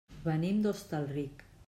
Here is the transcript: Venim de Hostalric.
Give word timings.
Venim 0.21 0.63
de 0.63 0.71
Hostalric. 0.71 1.49